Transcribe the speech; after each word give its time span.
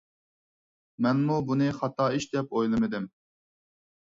مەنمۇ 1.05 1.37
بۇنى 1.51 1.67
خاتا 1.83 2.09
ئىش 2.17 2.27
دەپ 2.33 2.57
ئويلىمىدىم. 2.59 3.07